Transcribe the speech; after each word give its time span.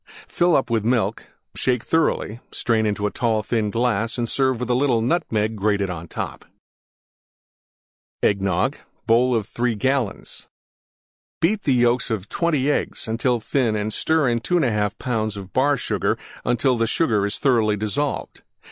Fill 0.27 0.55
up 0.55 0.71
with 0.71 0.83
Milk; 0.83 1.27
shake 1.55 1.83
thoroughly; 1.83 2.39
strain 2.51 2.87
into 2.87 3.07
tall, 3.11 3.43
thin 3.43 3.69
glass 3.69 4.17
and 4.17 4.27
serve 4.27 4.59
with 4.59 4.71
little 4.71 4.99
Nutmeg 4.99 5.55
grated 5.55 5.91
on 5.91 6.07
top. 6.07 6.43
EGGNOG 8.23 8.77
(bowl 9.05 9.35
of 9.35 9.45
3 9.47 9.75
gallons) 9.75 10.47
Beat 11.39 11.61
the 11.65 11.73
yolks 11.75 12.09
of 12.09 12.27
20 12.29 12.71
Eggs 12.71 13.07
until 13.07 13.39
thin 13.39 13.75
and 13.75 13.93
stir 13.93 14.27
in 14.27 14.39
2 14.39 14.55
1/2 14.55 14.95
lbs. 14.97 15.53
Bar 15.53 15.77
Sugar 15.77 16.17
until 16.43 16.83
Sugar 16.87 17.23
is 17.23 17.37
thoroughly 17.37 17.77
dissolved. 17.77 18.41